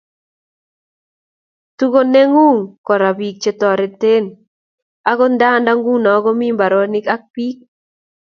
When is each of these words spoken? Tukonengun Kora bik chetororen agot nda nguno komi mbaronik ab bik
Tukonengun 1.77 2.57
Kora 2.87 3.09
bik 3.17 3.35
chetororen 3.41 4.25
agot 5.09 5.31
nda 5.33 5.73
nguno 5.77 6.11
komi 6.23 6.47
mbaronik 6.53 7.05
ab 7.15 7.21
bik 7.33 7.57